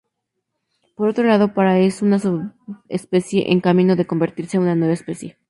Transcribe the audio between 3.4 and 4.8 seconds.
en camino de convertirse una